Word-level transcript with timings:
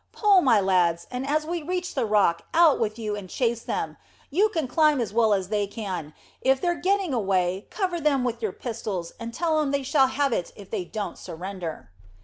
Pull, 0.11 0.41
my 0.41 0.59
lads, 0.59 1.05
and 1.11 1.27
as 1.27 1.45
we 1.45 1.61
reach 1.61 1.93
the 1.93 2.07
rock, 2.07 2.41
out 2.55 2.79
with 2.79 2.97
you 2.97 3.15
and 3.15 3.29
chase 3.29 3.61
them; 3.61 3.97
you 4.31 4.49
can 4.49 4.67
climb 4.67 4.99
as 4.99 5.13
well 5.13 5.31
as 5.31 5.49
they 5.49 5.67
can. 5.67 6.15
If 6.41 6.59
they're 6.59 6.73
getting 6.73 7.13
away, 7.13 7.67
cover 7.69 8.01
them 8.01 8.23
with 8.23 8.41
your 8.41 8.51
pistols, 8.51 9.13
and 9.19 9.31
tell 9.31 9.59
'em 9.61 9.69
they 9.69 9.83
shall 9.83 10.07
have 10.07 10.33
it 10.33 10.53
if 10.55 10.71
they 10.71 10.85
don't 10.85 11.19
surrender." 11.19 11.91